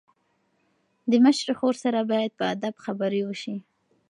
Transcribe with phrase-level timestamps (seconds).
[1.11, 3.55] د مشرې خور سره باید په ادب خبرې وشي.